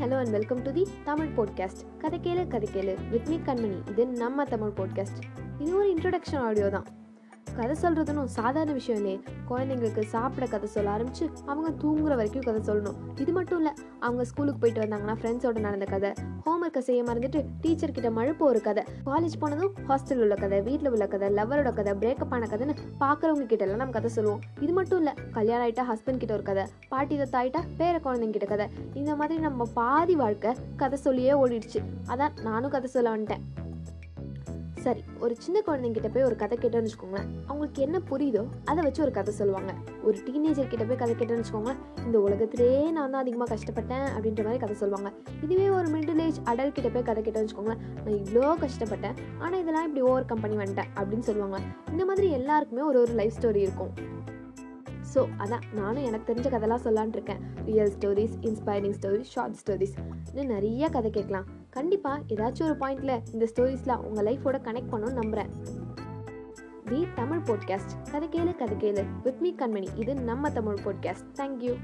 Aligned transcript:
Hello 0.00 0.16
and 0.16 0.30
welcome 0.30 0.62
to 0.62 0.72
the 0.72 0.86
Tamil 1.04 1.28
podcast 1.36 1.98
கதை 1.98 2.20
கேளு 2.22 2.48
கதை 2.48 2.68
கேளு. 2.72 3.08
வித் 3.10 3.28
மீ 3.28 3.36
கண்மணி. 3.36 3.90
இது 3.90 4.06
நம்ம 4.06 4.44
தமிழ் 4.44 4.68
பாட்காஸ்ட் 4.68 5.22
இது 5.58 5.76
ஒரு 5.76 5.94
இன்ட்ரடக்ஷன் 5.94 6.36
ஆடியோ 6.36 6.68
தான். 6.68 6.84
கதை 7.56 7.76
சொல்கிறதுனும் 7.82 8.24
சாதாரண 8.24 8.72
விஷயம் 8.72 9.00
இல்லையே. 9.00 9.22
குழந்தைங்களுக்கு 9.50 10.02
சாப்பிட 10.04 10.46
கதை 10.46 10.68
சொல்ல 10.68 10.96
ஆரம்பிச்சு 10.96 11.30
அவங்க 11.46 11.70
தூங்குற 11.82 12.16
வரைக்கும் 12.16 12.42
கதை 12.42 12.60
சொல்லணும். 12.68 13.20
இது 13.20 13.32
மட்டும் 13.32 13.56
இல்லை 13.56 13.72
அவங்க 14.00 14.24
ஸ்கூலுக்கு 14.24 14.60
போயிட்டு 14.60 14.82
வந்தாங்கன்னா 14.82 15.16
ஃப்ரெண்ட்ஸோட 15.20 15.60
நடந்த 15.60 15.84
கதை 15.84 16.12
ஹோம்ஒர்க்கை 16.46 16.78
செய்ய 16.78 17.02
மறந்துட்டு 17.02 17.44
டீச்சர் 17.60 17.92
கிட்ட 17.92 18.10
மழுப்ப 18.10 18.38
ஒரு 18.38 18.60
கதை 18.60 18.84
காலேஜ் 19.06 19.38
போனதும் 19.38 19.72
ஹாஸ்டல் 19.88 20.20
உள்ள 20.20 20.34
கதை 20.34 20.60
வீட்டில் 20.60 20.90
உள்ள 20.90 21.06
கதை 21.06 21.28
லவரோட 21.28 21.72
கதை 21.74 21.92
பிரேக்கப் 21.92 22.34
ஆன 22.34 22.46
கதைன்னு 22.46 22.76
பார்க்குறவங்க 23.00 23.46
கிட்ட 23.46 23.64
எல்லாம் 23.64 23.78
நம்ம 23.78 23.92
கதை 23.92 24.10
சொல்லுவோம். 24.10 24.40
இது 24.60 24.72
மட்டும் 24.72 24.98
இல்லை 24.98 25.14
கல்யாணம் 25.32 25.68
ஆகிட்டா 25.68 25.86
ஹஸ்பண்ட் 25.92 26.16
கிட்ட 26.16 26.34
ஒரு 26.34 26.42
கதை 26.42 26.64
பாட்டி 26.88 27.18
தத்தாயிட்டா 27.18 27.62
பேர 27.78 27.94
குழந்தைங்க 28.04 28.30
கிட்ட 28.30 28.46
கதை. 28.46 28.68
இந்த 28.94 29.14
மாதிரி 29.14 29.40
நம்ம 29.40 29.66
பாதி 29.74 30.14
வாழ்க்கை 30.14 30.54
கதை 30.76 30.98
சொல்லியே 30.98 31.32
ஓடிடுச்சு. 31.32 31.82
அதான் 32.08 32.42
நானும் 32.42 32.70
கதை 32.70 32.90
சொல்ல 32.90 33.16
வந்துட்டேன். 33.16 33.44
சரி 34.84 35.02
ஒரு 35.24 35.34
சின்ன 35.44 35.58
குழந்தைங்கிட்ட 35.66 36.08
போய் 36.14 36.26
ஒரு 36.28 36.36
கதை 36.42 36.56
கேட்டோன்னு 36.62 36.88
வச்சுக்கோங்களேன். 36.88 37.28
அவங்களுக்கு 37.48 37.80
என்ன 37.86 37.98
புரியுதோ 38.10 38.42
அதை 38.70 38.80
வச்சு 38.86 39.00
ஒரு 39.06 39.12
கதை 39.16 39.32
சொல்லுவாங்க. 39.38 39.72
ஒரு 40.06 40.16
டீனேஜர் 40.26 40.70
கிட்ட 40.72 40.84
போய் 40.88 41.00
கதை 41.02 41.14
கேட்டோன்னு 41.20 41.42
வச்சுக்கோங்களேன் 41.42 41.80
இந்த 42.06 42.18
உலகத்திலேயே 42.26 42.84
நான் 42.96 43.12
தான் 43.14 43.22
அதிகமாக 43.24 43.48
கஷ்டப்பட்டேன் 43.54 44.06
அப்படின்ற 44.14 44.44
மாதிரி 44.46 44.62
கதை 44.64 44.76
சொல்லுவாங்க. 44.82 45.10
இதுவே 45.44 45.66
ஒரு 45.78 45.88
மிடில் 45.94 46.22
ஏஜ் 46.26 46.40
அடல்ட் 46.52 46.76
கிட்ட 46.78 46.90
போய் 46.96 47.08
கதை 47.10 47.22
கேட்டோன்னு 47.26 47.48
வச்சுக்கோங்களேன் 47.48 47.82
நான் 48.04 48.20
இவ்வளோ 48.22 48.52
கஷ்டப்பட்டேன் 48.64 49.18
ஆனால் 49.42 49.60
இதெல்லாம் 49.62 49.88
இப்படி 49.88 50.04
ஓவர் 50.10 50.30
கம் 50.32 50.44
பண்ணி 50.44 50.58
வந்துட்டேன் 50.62 50.92
அப்படின்னு 50.98 51.28
சொல்லுவாங்க. 51.30 51.60
இந்த 51.94 52.04
மாதிரி 52.10 52.28
எல்லாருக்குமே 52.40 52.84
ஒரு 52.90 53.00
ஒரு 53.04 53.14
லைஃப் 53.20 53.36
ஸ்டோரி 53.40 53.62
இருக்கும். 53.68 53.92
ஸோ 55.12 55.20
அதான் 55.42 55.64
நானும் 55.80 56.06
எனக்கு 56.08 56.28
தெரிஞ்ச 56.30 56.48
கதைலாம் 56.54 56.84
சொல்லான் 56.86 57.14
இருக்கேன். 57.18 57.40
Real 57.70 57.94
stories 57.94 58.34
inspiring 58.48 58.96
stories 58.98 59.30
short 59.36 59.60
stories 59.62 59.96
இன்னும் 60.32 60.52
நிறைய 60.56 60.88
கதை 60.96 61.10
கேட்கலாம். 61.10 61.48
கண்டிப்பாக 61.70 62.22
ஏதாச்சும் 62.28 62.62
ஒரு 62.62 62.76
பாயிண்டில் 62.80 63.20
இந்த 63.32 63.48
ஸ்டோரிஸ்லாம் 63.54 63.96
உங்கள் 63.96 64.26
லைஃபோட 64.26 64.56
கனெக்ட் 64.66 64.90
பண்ணணும்னு 64.92 65.12
நம்புகிறேன் 65.12 65.50
தி 66.84 67.06
தமிழ் 67.14 67.38
போட்காஸ்ட் 67.38 68.10
கதை 68.10 68.28
கேளு 68.28 68.56
கதை 68.56 68.76
கேளு. 68.76 69.06
வித் 69.22 69.40
மீ 69.40 69.54
கண்மணி. 69.58 69.88
இது 69.94 70.14
நம்ம 70.14 70.50
தமிழ் 70.50 70.78
போட்காஸ்ட் 70.84 71.26
தேங்க்யூ 71.34 71.76